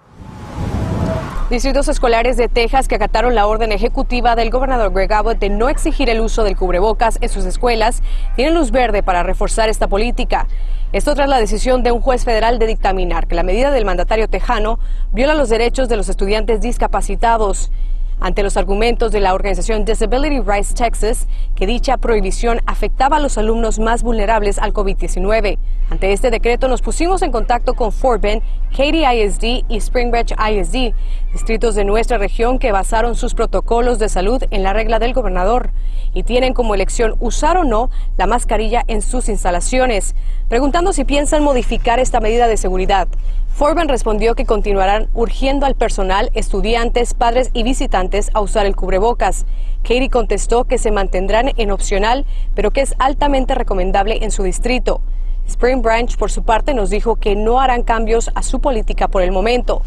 Distritos 1.49 1.87
escolares 1.87 2.37
de 2.37 2.47
Texas 2.47 2.87
que 2.87 2.93
acataron 2.93 3.33
la 3.33 3.47
orden 3.47 3.71
ejecutiva 3.71 4.35
del 4.35 4.51
gobernador 4.51 4.93
Greg 4.93 5.11
Abbott 5.11 5.39
de 5.39 5.49
no 5.49 5.67
exigir 5.67 6.11
el 6.11 6.19
uso 6.19 6.43
del 6.43 6.55
cubrebocas 6.55 7.17
en 7.21 7.29
sus 7.29 7.45
escuelas 7.45 8.03
tienen 8.35 8.53
luz 8.53 8.69
verde 8.69 9.01
para 9.01 9.23
reforzar 9.23 9.69
esta 9.69 9.87
política. 9.87 10.47
Esto 10.93 11.15
tras 11.15 11.27
la 11.27 11.39
decisión 11.39 11.81
de 11.81 11.91
un 11.91 12.01
juez 12.01 12.23
federal 12.23 12.59
de 12.59 12.67
dictaminar 12.67 13.25
que 13.25 13.33
la 13.33 13.41
medida 13.41 13.71
del 13.71 13.85
mandatario 13.85 14.29
tejano 14.29 14.77
viola 15.11 15.33
los 15.33 15.49
derechos 15.49 15.89
de 15.89 15.97
los 15.97 16.07
estudiantes 16.07 16.61
discapacitados. 16.61 17.71
Ante 18.19 18.43
los 18.43 18.57
argumentos 18.57 19.11
de 19.11 19.19
la 19.19 19.33
organización 19.33 19.85
Disability 19.85 20.39
Rights 20.39 20.73
Texas 20.73 21.27
que 21.55 21.67
dicha 21.67 21.97
prohibición 21.97 22.61
afectaba 22.65 23.17
a 23.17 23.19
los 23.19 23.37
alumnos 23.37 23.79
más 23.79 24.03
vulnerables 24.03 24.57
al 24.59 24.73
COVID-19. 24.73 25.57
Ante 25.89 26.13
este 26.13 26.31
decreto 26.31 26.67
nos 26.67 26.81
pusimos 26.81 27.21
en 27.21 27.31
contacto 27.31 27.73
con 27.73 27.91
Forben, 27.91 28.41
Katy 28.75 29.05
ISD 29.05 29.63
y 29.69 29.79
Springbridge 29.79 30.33
ISD, 30.33 30.93
distritos 31.31 31.75
de 31.75 31.85
nuestra 31.85 32.17
región 32.17 32.59
que 32.59 32.73
basaron 32.73 33.15
sus 33.15 33.33
protocolos 33.33 33.99
de 33.99 34.09
salud 34.09 34.43
en 34.51 34.63
la 34.63 34.73
regla 34.73 34.99
del 34.99 35.13
gobernador 35.13 35.69
y 36.13 36.23
tienen 36.23 36.53
como 36.53 36.75
elección 36.75 37.15
usar 37.21 37.57
o 37.57 37.63
no 37.63 37.89
la 38.17 38.27
mascarilla 38.27 38.83
en 38.87 39.01
sus 39.01 39.29
instalaciones, 39.29 40.13
preguntando 40.49 40.91
si 40.91 41.05
piensan 41.05 41.41
modificar 41.41 41.99
esta 41.99 42.19
medida 42.19 42.47
de 42.47 42.57
seguridad. 42.57 43.07
Forben 43.47 43.87
respondió 43.87 44.35
que 44.35 44.45
continuarán 44.45 45.07
urgiendo 45.13 45.65
al 45.65 45.75
personal, 45.75 46.29
estudiantes, 46.33 47.13
padres 47.13 47.51
y 47.53 47.63
visitantes 47.63 48.29
a 48.33 48.41
usar 48.41 48.65
el 48.65 48.75
cubrebocas. 48.75 49.45
Katie 49.83 50.09
contestó 50.09 50.65
que 50.65 50.79
se 50.79 50.91
mantendrán 50.91 51.53
en 51.55 51.71
opcional, 51.71 52.25
pero 52.53 52.71
que 52.71 52.81
es 52.81 52.93
altamente 52.99 53.55
recomendable 53.55 54.25
en 54.25 54.31
su 54.31 54.43
distrito. 54.43 54.99
Spring 55.47 55.81
Branch, 55.81 56.17
por 56.17 56.31
su 56.31 56.43
parte, 56.43 56.73
nos 56.73 56.89
dijo 56.89 57.15
que 57.15 57.35
no 57.35 57.59
harán 57.59 57.83
cambios 57.83 58.29
a 58.35 58.43
su 58.43 58.59
política 58.59 59.07
por 59.07 59.21
el 59.21 59.31
momento. 59.31 59.81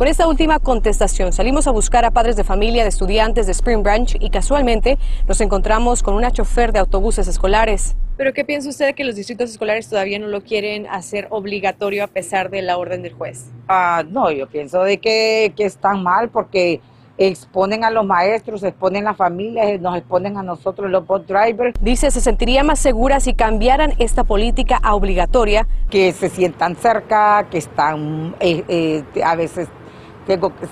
Con 0.00 0.08
esta 0.08 0.26
última 0.26 0.58
contestación 0.60 1.30
salimos 1.30 1.66
a 1.66 1.72
buscar 1.72 2.06
a 2.06 2.10
padres 2.10 2.34
de 2.34 2.42
familia 2.42 2.84
de 2.84 2.88
estudiantes 2.88 3.44
de 3.44 3.52
Spring 3.52 3.82
Branch 3.82 4.16
y 4.18 4.30
casualmente 4.30 4.96
nos 5.28 5.42
encontramos 5.42 6.02
con 6.02 6.14
una 6.14 6.30
chofer 6.30 6.72
de 6.72 6.78
autobuses 6.78 7.28
escolares. 7.28 7.96
¿Pero 8.16 8.32
qué 8.32 8.44
piensa 8.44 8.70
usted 8.70 8.86
de 8.86 8.94
que 8.94 9.04
los 9.04 9.14
distritos 9.14 9.50
escolares 9.50 9.90
todavía 9.90 10.18
no 10.18 10.28
lo 10.28 10.42
quieren 10.42 10.86
hacer 10.86 11.26
obligatorio 11.28 12.02
a 12.02 12.06
pesar 12.06 12.48
de 12.48 12.62
la 12.62 12.78
orden 12.78 13.02
del 13.02 13.12
juez? 13.12 13.50
Ah, 13.68 14.02
no, 14.08 14.30
yo 14.30 14.46
pienso 14.46 14.82
de 14.82 14.98
que, 14.98 15.52
que 15.54 15.66
están 15.66 16.02
mal 16.02 16.30
porque 16.30 16.80
exponen 17.20 17.84
a 17.84 17.90
los 17.90 18.04
maestros, 18.06 18.62
exponen 18.62 19.06
a 19.06 19.10
las 19.10 19.16
familias, 19.16 19.78
nos 19.80 19.96
exponen 19.96 20.38
a 20.38 20.42
nosotros 20.42 20.90
los 20.90 21.06
bus 21.06 21.26
drivers. 21.26 21.74
Dice, 21.80 22.10
se 22.10 22.20
sentiría 22.20 22.64
más 22.64 22.78
segura 22.78 23.20
si 23.20 23.34
cambiaran 23.34 23.92
esta 23.98 24.24
política 24.24 24.80
a 24.82 24.94
obligatoria. 24.94 25.68
Que 25.90 26.12
se 26.12 26.30
sientan 26.30 26.76
cerca, 26.76 27.46
que 27.50 27.58
están 27.58 28.34
eh, 28.40 28.64
eh, 28.68 29.22
a 29.22 29.36
veces 29.36 29.68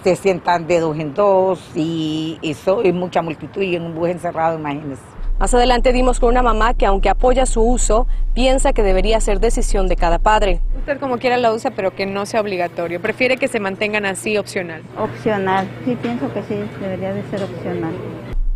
se 0.05 0.17
sientan 0.17 0.67
de 0.67 0.81
dos 0.81 0.99
en 0.99 1.15
dos 1.15 1.61
y 1.75 2.39
eso 2.43 2.83
es 2.83 2.95
mucha 2.95 3.23
multitud 3.23 3.61
y 3.61 3.77
en 3.77 3.83
un 3.83 3.95
bus 3.95 4.09
encerrado, 4.09 4.59
imagínense. 4.59 5.18
Más 5.39 5.55
adelante 5.55 5.93
dimos 5.93 6.19
con 6.19 6.31
una 6.31 6.43
mamá 6.43 6.75
que 6.75 6.85
aunque 6.85 7.09
apoya 7.09 7.47
su 7.47 7.63
uso, 7.63 8.09
piensa 8.35 8.73
que 8.73 8.83
debería 8.83 9.21
ser 9.21 9.39
decisión 9.39 9.87
de 9.87 9.95
cada 9.95 10.19
padre. 10.19 10.61
Usted 10.79 10.99
como 10.99 11.19
quiera 11.19 11.37
lo 11.37 11.55
usa, 11.55 11.71
pero 11.71 11.95
que 11.95 12.07
no 12.07 12.27
sea 12.27 12.41
obligatorio. 12.41 13.01
Prefiere 13.01 13.37
que 13.37 13.47
se 13.47 13.61
mantengan 13.61 14.05
así 14.05 14.37
opcional. 14.37 14.83
Opcional, 14.99 15.69
sí 15.85 15.97
pienso 16.03 16.33
que 16.33 16.43
sí, 16.43 16.57
debería 16.81 17.15
de 17.15 17.23
ser 17.31 17.45
opcional. 17.45 17.93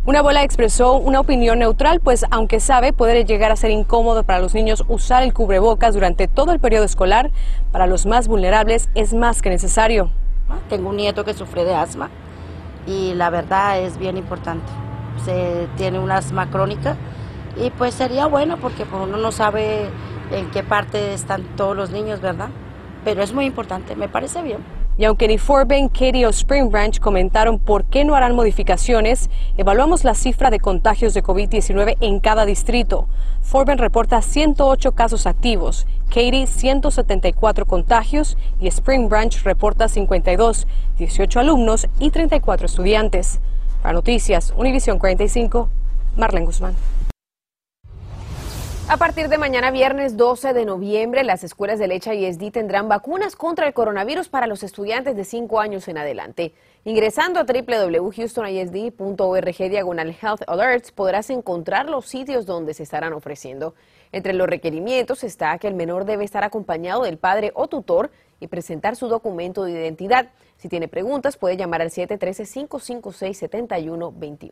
Una 0.05 0.19
abuela 0.19 0.43
expresó 0.43 0.97
una 0.97 1.21
opinión 1.21 1.59
neutral, 1.59 2.01
pues 2.01 2.25
aunque 2.29 2.59
sabe 2.59 2.91
puede 2.91 3.23
llegar 3.23 3.53
a 3.53 3.55
ser 3.55 3.71
incómodo 3.71 4.23
para 4.23 4.39
los 4.39 4.53
niños 4.53 4.83
usar 4.89 5.23
el 5.23 5.33
cubrebocas 5.33 5.93
durante 5.93 6.27
todo 6.27 6.51
el 6.51 6.59
periodo 6.59 6.83
escolar, 6.83 7.31
para 7.71 7.87
los 7.87 8.05
más 8.05 8.27
vulnerables 8.27 8.89
es 8.93 9.13
más 9.13 9.41
que 9.41 9.49
necesario. 9.49 10.09
Tengo 10.67 10.89
un 10.89 10.97
nieto 10.97 11.23
que 11.23 11.33
sufre 11.33 11.63
de 11.63 11.73
asma 11.73 12.09
y 12.85 13.13
la 13.13 13.29
verdad 13.29 13.79
es 13.79 13.97
bien 13.97 14.17
importante. 14.17 14.82
Se 15.23 15.67
tiene 15.77 15.99
una 15.99 16.17
asma 16.17 16.49
crónica 16.49 16.97
y 17.55 17.69
pues 17.71 17.93
sería 17.93 18.25
bueno 18.25 18.57
porque 18.57 18.85
pues, 18.85 19.03
uno 19.03 19.17
no 19.17 19.31
sabe 19.31 19.89
en 20.31 20.49
qué 20.51 20.63
parte 20.63 21.13
están 21.13 21.43
todos 21.55 21.75
los 21.75 21.91
niños, 21.91 22.21
¿verdad? 22.21 22.49
Pero 23.03 23.21
es 23.21 23.33
muy 23.33 23.45
importante, 23.45 23.95
me 23.95 24.09
parece 24.09 24.41
bien. 24.41 24.59
Y 24.95 25.05
aunque 25.05 25.27
ni 25.27 25.39
Forben, 25.39 25.89
Katie 25.89 26.25
o 26.27 26.29
Spring 26.29 26.69
Branch 26.69 26.99
comentaron 26.99 27.57
por 27.57 27.85
qué 27.85 28.05
no 28.05 28.15
harán 28.15 28.35
modificaciones, 28.35 29.29
evaluamos 29.57 30.03
la 30.03 30.13
cifra 30.13 30.51
de 30.51 30.59
contagios 30.59 31.15
de 31.15 31.23
COVID-19 31.23 31.97
en 31.99 32.19
cada 32.19 32.45
distrito. 32.45 33.07
Forben 33.41 33.79
reporta 33.79 34.21
108 34.21 34.91
casos 34.91 35.25
activos, 35.25 35.87
Katie 36.09 36.45
174 36.45 37.65
contagios 37.65 38.37
y 38.59 38.67
Spring 38.67 39.09
Branch 39.09 39.35
reporta 39.43 39.89
52, 39.89 40.67
18 40.99 41.39
alumnos 41.39 41.87
y 41.99 42.11
34 42.11 42.67
estudiantes. 42.67 43.39
Para 43.83 43.95
Noticias, 43.95 44.53
Univisión 44.55 44.97
45, 44.97 45.67
Marlene 46.15 46.45
Guzmán. 46.45 46.73
A 48.87 48.95
partir 48.95 49.27
de 49.27 49.37
mañana 49.37 49.71
viernes 49.71 50.15
12 50.15 50.53
de 50.53 50.63
noviembre, 50.63 51.25
las 51.25 51.43
escuelas 51.43 51.79
de 51.79 51.87
Lecha 51.87 52.13
y 52.13 52.51
tendrán 52.51 52.87
vacunas 52.87 53.35
contra 53.35 53.67
el 53.67 53.73
coronavirus 53.73 54.29
para 54.29 54.47
los 54.47 54.63
estudiantes 54.63 55.17
de 55.17 55.25
5 55.25 55.59
años 55.59 55.89
en 55.89 55.97
adelante. 55.97 56.53
Ingresando 56.85 57.39
a 57.39 57.45
www.houstonisd.org 57.45 59.69
diagonal 59.69 60.17
Health 60.21 60.41
Alerts 60.47 60.91
podrás 60.91 61.29
encontrar 61.29 61.89
los 61.89 62.07
sitios 62.07 62.45
donde 62.45 62.73
se 62.73 62.83
estarán 62.83 63.13
ofreciendo. 63.13 63.73
Entre 64.11 64.33
los 64.33 64.49
requerimientos 64.49 65.23
está 65.23 65.57
que 65.59 65.69
el 65.69 65.75
menor 65.75 66.03
debe 66.03 66.25
estar 66.25 66.43
acompañado 66.43 67.03
del 67.03 67.17
padre 67.17 67.53
o 67.55 67.69
tutor 67.69 68.11
y 68.41 68.47
presentar 68.47 68.97
su 68.97 69.07
documento 69.07 69.63
de 69.63 69.71
identidad. 69.71 70.31
Si 70.57 70.67
tiene 70.67 70.89
preguntas, 70.89 71.37
puede 71.37 71.55
llamar 71.55 71.81
al 71.81 71.89
713-556-7121. 71.89 74.51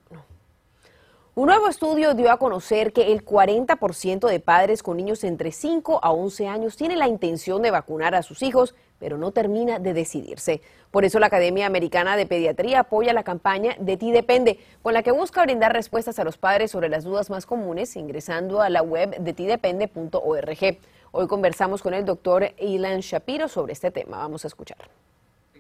Un 1.34 1.48
nuevo 1.48 1.68
estudio 1.68 2.14
dio 2.14 2.32
a 2.32 2.38
conocer 2.38 2.94
que 2.94 3.12
el 3.12 3.26
40% 3.26 4.30
de 4.30 4.40
padres 4.40 4.84
con 4.84 4.96
niños 4.96 5.26
entre 5.26 5.52
5 5.52 6.00
a 6.02 6.12
11 6.12 6.48
años 6.48 6.78
tiene 6.78 6.96
la 6.96 7.10
intención 7.10 7.62
de 7.62 7.72
vacunar 7.72 8.16
a 8.16 8.24
sus 8.24 8.42
hijos, 8.42 8.74
pero 9.02 9.18
no 9.18 9.32
termina 9.32 9.80
de 9.80 9.96
decidirse. 9.96 10.62
Por 10.92 11.06
eso 11.06 11.20
la 11.20 11.26
Academia 11.26 11.66
Americana 11.66 12.16
de 12.16 12.28
Pediatría 12.28 12.82
apoya 12.82 13.14
la 13.14 13.24
campaña 13.24 13.76
De 13.80 13.98
ti 13.98 14.12
depende, 14.12 14.60
con 14.84 14.94
la 14.94 15.02
que 15.02 15.12
busca 15.12 15.42
brindar 15.42 15.74
respuestas 15.74 16.20
a 16.20 16.24
los 16.24 16.38
padres 16.38 16.70
sobre 16.70 16.88
las 16.88 17.04
dudas 17.04 17.32
más 17.32 17.48
comunes 17.48 17.96
ingresando 17.96 18.62
a 18.62 18.70
la 18.70 18.84
web 18.84 19.18
de 19.18 19.34
tidepende.org. 19.34 20.78
Hoy 21.14 21.28
conversamos 21.28 21.82
con 21.82 21.96
el 21.96 22.06
doctor 22.06 22.54
Ilan 22.60 23.00
Shapiro 23.00 23.48
sobre 23.48 23.74
este 23.74 23.90
tema. 23.90 24.18
Vamos 24.18 24.46
a 24.46 24.48
escuchar. 24.48 24.78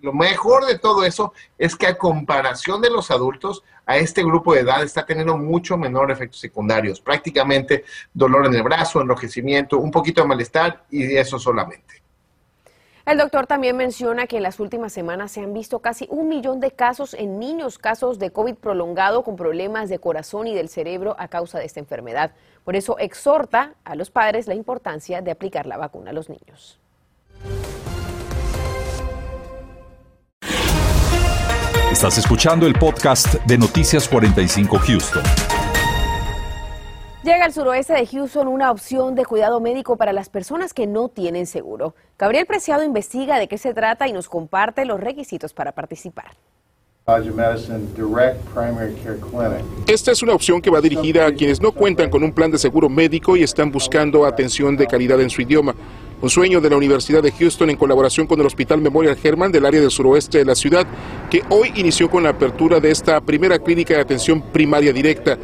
Lo 0.01 0.13
mejor 0.13 0.65
de 0.65 0.77
todo 0.77 1.03
eso 1.03 1.33
es 1.57 1.75
que 1.75 1.87
a 1.87 1.97
comparación 1.97 2.81
de 2.81 2.89
los 2.89 3.11
adultos, 3.11 3.63
a 3.85 3.97
este 3.97 4.23
grupo 4.23 4.53
de 4.53 4.61
edad 4.61 4.83
está 4.83 5.05
teniendo 5.05 5.37
mucho 5.37 5.77
menor 5.77 6.11
efectos 6.11 6.39
secundarios, 6.39 7.01
prácticamente 7.01 7.85
dolor 8.13 8.45
en 8.45 8.55
el 8.55 8.63
brazo, 8.63 9.01
enrojecimiento, 9.01 9.77
un 9.77 9.91
poquito 9.91 10.21
de 10.21 10.27
malestar 10.27 10.85
y 10.89 11.15
eso 11.15 11.37
solamente. 11.37 12.00
El 13.05 13.17
doctor 13.17 13.47
también 13.47 13.77
menciona 13.77 14.27
que 14.27 14.37
en 14.37 14.43
las 14.43 14.59
últimas 14.59 14.93
semanas 14.93 15.31
se 15.31 15.41
han 15.41 15.53
visto 15.53 15.79
casi 15.79 16.07
un 16.11 16.27
millón 16.27 16.59
de 16.59 16.71
casos 16.71 17.15
en 17.15 17.39
niños, 17.39 17.79
casos 17.79 18.19
de 18.19 18.31
COVID 18.31 18.55
prolongado 18.55 19.23
con 19.23 19.35
problemas 19.35 19.89
de 19.89 19.97
corazón 19.97 20.45
y 20.45 20.53
del 20.53 20.69
cerebro 20.69 21.15
a 21.17 21.27
causa 21.27 21.57
de 21.57 21.65
esta 21.65 21.79
enfermedad. 21.79 22.31
Por 22.63 22.75
eso 22.75 22.99
exhorta 22.99 23.73
a 23.85 23.95
los 23.95 24.11
padres 24.11 24.45
la 24.47 24.53
importancia 24.53 25.21
de 25.21 25.31
aplicar 25.31 25.65
la 25.65 25.77
vacuna 25.77 26.11
a 26.11 26.13
los 26.13 26.29
niños. 26.29 26.79
Estás 31.91 32.19
escuchando 32.19 32.67
el 32.67 32.75
podcast 32.75 33.33
de 33.45 33.57
Noticias 33.57 34.07
45 34.07 34.77
Houston. 34.77 35.60
Llega 37.23 37.45
al 37.45 37.53
suroeste 37.53 37.93
de 37.93 38.07
Houston 38.07 38.47
una 38.47 38.71
opción 38.71 39.13
de 39.13 39.25
cuidado 39.25 39.59
médico 39.59 39.95
para 39.95 40.11
las 40.11 40.29
personas 40.29 40.73
que 40.73 40.87
no 40.87 41.07
tienen 41.07 41.45
seguro. 41.45 41.93
Gabriel 42.17 42.47
Preciado 42.47 42.83
investiga 42.83 43.37
de 43.37 43.47
qué 43.47 43.59
se 43.59 43.75
trata 43.75 44.07
y 44.07 44.13
nos 44.13 44.27
comparte 44.27 44.85
los 44.85 44.99
requisitos 44.99 45.53
para 45.53 45.71
participar. 45.71 46.31
Esta 49.85 50.11
es 50.11 50.23
una 50.23 50.33
opción 50.33 50.61
que 50.61 50.71
va 50.71 50.81
dirigida 50.81 51.27
a 51.27 51.31
quienes 51.31 51.61
no 51.61 51.73
cuentan 51.73 52.09
con 52.09 52.23
un 52.23 52.33
plan 52.33 52.49
de 52.49 52.57
seguro 52.57 52.89
médico 52.89 53.37
y 53.37 53.43
están 53.43 53.71
buscando 53.71 54.25
atención 54.25 54.75
de 54.75 54.87
calidad 54.87 55.21
en 55.21 55.29
su 55.29 55.43
idioma. 55.43 55.75
Un 56.23 56.29
sueño 56.29 56.59
de 56.59 56.71
la 56.71 56.77
Universidad 56.77 57.21
de 57.21 57.31
Houston 57.31 57.69
en 57.69 57.77
colaboración 57.77 58.25
con 58.25 58.39
el 58.39 58.47
Hospital 58.47 58.81
Memorial 58.81 59.17
Herman 59.23 59.51
del 59.51 59.65
área 59.67 59.81
del 59.81 59.91
suroeste 59.91 60.39
de 60.39 60.45
la 60.45 60.55
ciudad, 60.55 60.87
que 61.29 61.43
hoy 61.49 61.71
inició 61.75 62.09
con 62.09 62.23
la 62.23 62.29
apertura 62.29 62.79
de 62.79 62.89
esta 62.89 63.21
primera 63.21 63.59
clínica 63.59 63.93
de 63.93 64.01
atención 64.01 64.41
primaria 64.41 64.91
directa. 64.91 65.37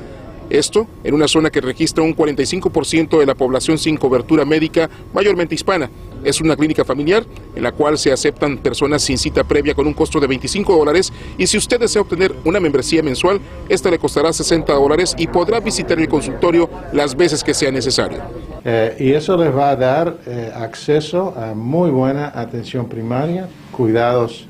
Esto 0.49 0.87
en 1.03 1.13
una 1.13 1.27
zona 1.27 1.49
que 1.49 1.61
registra 1.61 2.03
un 2.03 2.15
45% 2.15 3.19
de 3.19 3.25
la 3.25 3.35
población 3.35 3.77
sin 3.77 3.97
cobertura 3.97 4.45
médica, 4.45 4.89
mayormente 5.13 5.55
hispana. 5.55 5.89
Es 6.23 6.41
una 6.41 6.55
clínica 6.55 6.83
familiar 6.83 7.23
en 7.55 7.63
la 7.63 7.71
cual 7.71 7.97
se 7.97 8.11
aceptan 8.11 8.57
personas 8.57 9.01
sin 9.01 9.17
cita 9.17 9.43
previa 9.43 9.75
con 9.75 9.87
un 9.87 9.93
costo 9.93 10.19
de 10.19 10.27
25 10.27 10.75
dólares 10.75 11.11
y 11.37 11.47
si 11.47 11.57
usted 11.57 11.79
desea 11.79 12.01
obtener 12.01 12.33
una 12.45 12.59
membresía 12.59 13.03
mensual, 13.03 13.39
esta 13.69 13.91
le 13.91 13.99
costará 13.99 14.33
60 14.33 14.73
dólares 14.73 15.15
y 15.17 15.27
podrá 15.27 15.59
visitar 15.59 15.99
el 15.99 16.07
consultorio 16.07 16.69
las 16.93 17.15
veces 17.15 17.43
que 17.43 17.53
sea 17.53 17.71
necesario. 17.71 18.19
Eh, 18.65 18.95
y 18.99 19.11
eso 19.13 19.37
les 19.37 19.55
va 19.55 19.69
a 19.69 19.75
dar 19.75 20.17
eh, 20.25 20.51
acceso 20.53 21.33
a 21.37 21.53
muy 21.53 21.89
buena 21.89 22.31
atención 22.35 22.89
primaria, 22.89 23.47
cuidados 23.71 24.47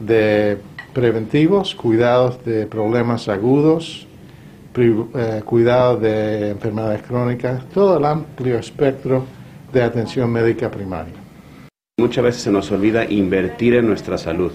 de 0.00 0.58
preventivos, 0.92 1.74
cuidados 1.74 2.44
de 2.44 2.66
problemas 2.66 3.28
agudos, 3.28 4.06
eh, 4.76 5.42
cuidados 5.44 6.00
de 6.00 6.50
enfermedades 6.50 7.02
crónicas, 7.02 7.64
todo 7.70 7.98
el 7.98 8.04
amplio 8.04 8.58
espectro 8.58 9.24
de 9.72 9.82
atención 9.82 10.30
médica 10.30 10.70
primaria. 10.70 11.14
Muchas 11.96 12.24
veces 12.24 12.42
se 12.42 12.50
nos 12.50 12.72
olvida 12.72 13.04
invertir 13.04 13.74
en 13.74 13.86
nuestra 13.86 14.18
salud. 14.18 14.50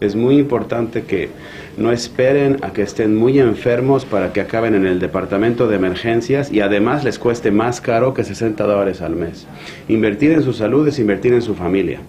Es 0.00 0.14
muy 0.14 0.38
importante 0.38 1.04
que 1.04 1.30
no 1.78 1.92
esperen 1.92 2.58
a 2.62 2.74
que 2.74 2.82
estén 2.82 3.16
muy 3.16 3.38
enfermos 3.38 4.04
para 4.04 4.34
que 4.34 4.42
acaben 4.42 4.74
en 4.74 4.86
el 4.86 5.00
departamento 5.00 5.66
de 5.66 5.76
emergencias 5.76 6.52
y 6.52 6.60
además 6.60 7.02
les 7.02 7.18
cueste 7.18 7.50
más 7.50 7.80
caro 7.80 8.12
que 8.12 8.22
60 8.22 8.64
dólares 8.64 9.00
al 9.00 9.16
mes. 9.16 9.46
Invertir 9.88 10.32
en 10.32 10.42
su 10.42 10.52
salud 10.52 10.86
es 10.86 10.98
invertir 10.98 11.32
en 11.32 11.40
su 11.40 11.54
familia. 11.54 12.00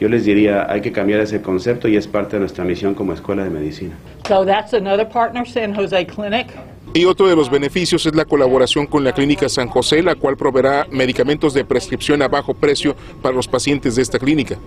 Yo 0.00 0.08
les 0.08 0.26
diría, 0.26 0.70
hay 0.70 0.82
que 0.82 0.92
cambiar 0.92 1.20
ese 1.20 1.40
concepto 1.40 1.88
y 1.88 1.96
es 1.96 2.06
parte 2.06 2.36
de 2.36 2.40
nuestra 2.40 2.64
misión 2.64 2.94
como 2.94 3.14
escuela 3.14 3.44
de 3.44 3.50
medicina. 3.50 3.94
So 4.28 4.44
that's 4.44 4.74
another 4.74 5.08
partner, 5.08 5.46
San 5.46 5.74
Jose 5.74 6.06
Clinic. 6.06 6.48
Y 6.92 7.04
otro 7.04 7.28
de 7.28 7.36
los 7.36 7.50
beneficios 7.50 8.04
es 8.04 8.16
la 8.16 8.24
colaboración 8.24 8.86
con 8.86 9.04
la 9.04 9.12
Clínica 9.12 9.48
San 9.48 9.68
José, 9.68 10.02
la 10.02 10.16
cual 10.16 10.36
proveerá 10.36 10.88
medicamentos 10.90 11.54
de 11.54 11.64
prescripción 11.64 12.20
a 12.20 12.26
bajo 12.26 12.52
precio 12.52 12.96
para 13.22 13.32
los 13.34 13.46
pacientes 13.46 13.94
de 13.94 14.02
esta 14.02 14.18
clínica. 14.18 14.58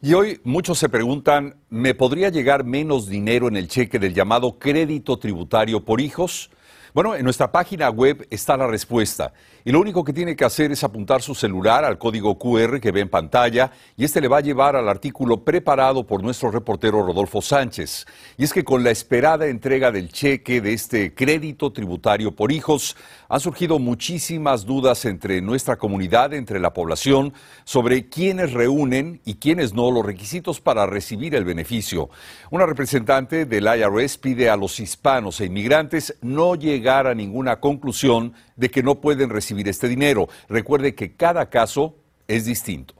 Y 0.00 0.14
hoy 0.14 0.40
muchos 0.44 0.78
se 0.78 0.88
preguntan, 0.88 1.56
¿me 1.70 1.92
podría 1.92 2.28
llegar 2.28 2.64
menos 2.64 3.08
dinero 3.08 3.48
en 3.48 3.56
el 3.56 3.66
cheque 3.66 3.98
del 3.98 4.14
llamado 4.14 4.58
crédito 4.58 5.16
tributario 5.18 5.84
por 5.84 6.00
hijos? 6.00 6.50
Bueno, 6.94 7.16
en 7.16 7.24
nuestra 7.24 7.50
página 7.50 7.90
web 7.90 8.26
está 8.30 8.56
la 8.56 8.66
respuesta 8.66 9.32
y 9.68 9.70
lo 9.70 9.80
único 9.80 10.02
que 10.02 10.14
tiene 10.14 10.34
que 10.34 10.46
hacer 10.46 10.72
es 10.72 10.82
apuntar 10.82 11.20
su 11.20 11.34
celular 11.34 11.84
al 11.84 11.98
código 11.98 12.38
QR 12.38 12.80
que 12.80 12.90
ve 12.90 13.00
en 13.00 13.10
pantalla 13.10 13.70
y 13.98 14.04
este 14.04 14.22
le 14.22 14.26
va 14.26 14.38
a 14.38 14.40
llevar 14.40 14.76
al 14.76 14.88
artículo 14.88 15.44
preparado 15.44 16.06
por 16.06 16.22
nuestro 16.22 16.50
reportero 16.50 17.02
Rodolfo 17.02 17.42
Sánchez. 17.42 18.06
Y 18.38 18.44
es 18.44 18.54
que 18.54 18.64
con 18.64 18.82
la 18.82 18.90
esperada 18.90 19.46
entrega 19.46 19.92
del 19.92 20.10
cheque 20.10 20.62
de 20.62 20.72
este 20.72 21.14
crédito 21.14 21.70
tributario 21.70 22.34
por 22.34 22.50
hijos, 22.50 22.96
han 23.28 23.40
surgido 23.40 23.78
muchísimas 23.78 24.64
dudas 24.64 25.04
entre 25.04 25.42
nuestra 25.42 25.76
comunidad, 25.76 26.32
entre 26.32 26.60
la 26.60 26.72
población, 26.72 27.34
sobre 27.64 28.08
quiénes 28.08 28.54
reúnen 28.54 29.20
y 29.26 29.34
quiénes 29.34 29.74
no 29.74 29.90
los 29.90 30.06
requisitos 30.06 30.62
para 30.62 30.86
recibir 30.86 31.34
el 31.34 31.44
beneficio. 31.44 32.08
Una 32.50 32.64
representante 32.64 33.44
del 33.44 33.66
IRS 33.66 34.16
pide 34.16 34.48
a 34.48 34.56
los 34.56 34.80
hispanos 34.80 35.42
e 35.42 35.44
inmigrantes 35.44 36.16
no 36.22 36.54
llegar 36.54 37.06
a 37.06 37.14
ninguna 37.14 37.60
conclusión 37.60 38.32
de 38.58 38.70
que 38.70 38.82
no 38.82 38.96
pueden 38.96 39.30
recibir 39.30 39.68
este 39.68 39.88
dinero. 39.88 40.28
Recuerde 40.48 40.94
que 40.94 41.14
cada 41.14 41.48
caso 41.48 41.94
es 42.26 42.44
distinto. 42.44 42.94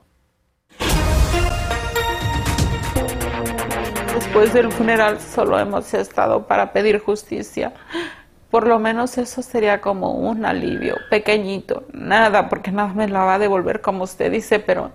Después 4.15 4.53
del 4.55 4.73
funeral 4.73 5.21
solo 5.21 5.59
hemos 5.59 5.93
estado 5.95 6.47
para 6.47 6.73
pedir 6.73 7.01
justicia. 7.01 7.75
Por 8.51 8.67
lo 8.67 8.79
menos 8.79 9.19
eso 9.19 9.43
sería 9.43 9.81
como 9.81 10.13
un 10.13 10.47
alivio 10.47 10.97
pequeñito. 11.11 11.85
Nada, 11.93 12.49
porque 12.49 12.71
nada 12.71 12.95
me 12.95 13.09
la 13.09 13.25
va 13.25 13.35
a 13.35 13.39
devolver 13.39 13.81
como 13.81 14.05
usted 14.05 14.33
dice, 14.33 14.61
pero, 14.61 14.93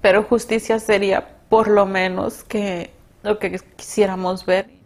pero 0.00 0.22
justicia 0.22 0.78
sería 0.78 1.26
por 1.48 1.68
lo 1.68 1.86
menos 1.86 2.44
que 2.44 2.90
lo 3.22 3.38
que 3.38 3.58
quisiéramos 3.76 4.44
ver. 4.44 4.77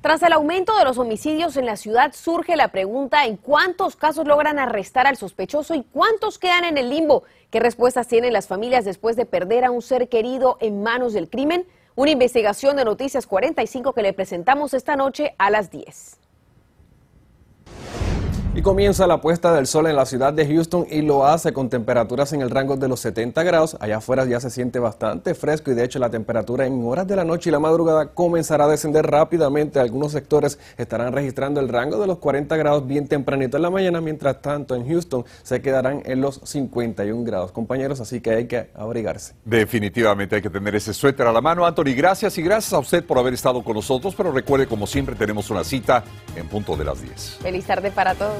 Tras 0.00 0.22
el 0.22 0.32
aumento 0.32 0.74
de 0.78 0.84
los 0.84 0.96
homicidios 0.96 1.58
en 1.58 1.66
la 1.66 1.76
ciudad, 1.76 2.14
surge 2.14 2.56
la 2.56 2.68
pregunta 2.68 3.26
en 3.26 3.36
cuántos 3.36 3.96
casos 3.96 4.26
logran 4.26 4.58
arrestar 4.58 5.06
al 5.06 5.18
sospechoso 5.18 5.74
y 5.74 5.82
cuántos 5.82 6.38
quedan 6.38 6.64
en 6.64 6.78
el 6.78 6.88
limbo. 6.88 7.24
¿Qué 7.50 7.60
respuestas 7.60 8.08
tienen 8.08 8.32
las 8.32 8.48
familias 8.48 8.86
después 8.86 9.14
de 9.16 9.26
perder 9.26 9.62
a 9.66 9.70
un 9.70 9.82
ser 9.82 10.08
querido 10.08 10.56
en 10.60 10.82
manos 10.82 11.12
del 11.12 11.28
crimen? 11.28 11.66
Una 11.96 12.12
investigación 12.12 12.76
de 12.76 12.86
Noticias 12.86 13.26
45 13.26 13.92
que 13.92 14.00
le 14.00 14.14
presentamos 14.14 14.72
esta 14.72 14.96
noche 14.96 15.34
a 15.36 15.50
las 15.50 15.70
10. 15.70 16.16
Y 18.52 18.62
comienza 18.62 19.06
la 19.06 19.20
puesta 19.20 19.52
del 19.52 19.68
sol 19.68 19.86
en 19.86 19.94
la 19.94 20.04
ciudad 20.04 20.32
de 20.32 20.44
Houston 20.44 20.84
y 20.90 21.02
lo 21.02 21.24
hace 21.24 21.52
con 21.52 21.70
temperaturas 21.70 22.32
en 22.32 22.40
el 22.40 22.50
rango 22.50 22.76
de 22.76 22.88
los 22.88 22.98
70 22.98 23.44
grados. 23.44 23.76
Allá 23.78 23.98
afuera 23.98 24.24
ya 24.24 24.40
se 24.40 24.50
siente 24.50 24.80
bastante 24.80 25.36
fresco 25.36 25.70
y 25.70 25.74
de 25.74 25.84
hecho 25.84 26.00
la 26.00 26.10
temperatura 26.10 26.66
en 26.66 26.84
horas 26.84 27.06
de 27.06 27.14
la 27.14 27.24
noche 27.24 27.48
y 27.50 27.52
la 27.52 27.60
madrugada 27.60 28.06
comenzará 28.06 28.64
a 28.64 28.68
descender 28.68 29.06
rápidamente. 29.06 29.78
Algunos 29.78 30.10
sectores 30.10 30.58
estarán 30.76 31.12
registrando 31.12 31.60
el 31.60 31.68
rango 31.68 32.00
de 32.00 32.08
los 32.08 32.18
40 32.18 32.56
grados 32.56 32.88
bien 32.88 33.06
tempranito 33.06 33.56
en 33.56 33.62
la 33.62 33.70
mañana, 33.70 34.00
mientras 34.00 34.42
tanto 34.42 34.74
en 34.74 34.84
Houston 34.88 35.24
se 35.44 35.62
quedarán 35.62 36.02
en 36.04 36.20
los 36.20 36.40
51 36.42 37.22
grados. 37.22 37.52
Compañeros, 37.52 38.00
así 38.00 38.20
que 38.20 38.30
hay 38.30 38.46
que 38.48 38.70
abrigarse. 38.74 39.34
Definitivamente 39.44 40.34
hay 40.34 40.42
que 40.42 40.50
tener 40.50 40.74
ese 40.74 40.92
suéter 40.92 41.28
a 41.28 41.32
la 41.32 41.40
mano. 41.40 41.64
Anthony, 41.64 41.94
gracias 41.96 42.36
y 42.36 42.42
gracias 42.42 42.72
a 42.72 42.80
usted 42.80 43.04
por 43.04 43.16
haber 43.16 43.32
estado 43.32 43.62
con 43.62 43.74
nosotros, 43.74 44.12
pero 44.16 44.32
recuerde 44.32 44.66
como 44.66 44.88
siempre 44.88 45.14
tenemos 45.14 45.50
una 45.50 45.62
cita 45.62 46.02
en 46.34 46.48
punto 46.48 46.76
de 46.76 46.84
las 46.84 47.00
10. 47.00 47.38
Feliz 47.42 47.64
tarde 47.64 47.92
para 47.92 48.16
todos. 48.16 48.39